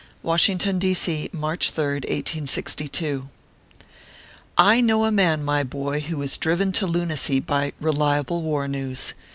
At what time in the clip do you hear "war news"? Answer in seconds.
8.41-9.13